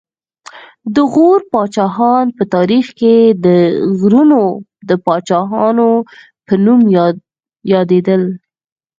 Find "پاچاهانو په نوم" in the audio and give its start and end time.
5.05-6.81